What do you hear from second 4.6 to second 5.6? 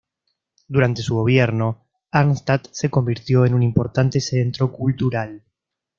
cultural.